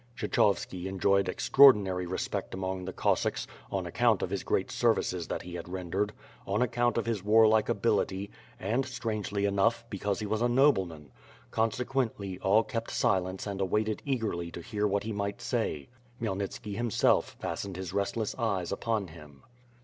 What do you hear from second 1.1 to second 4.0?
extraordinary respect among the Cossacks, on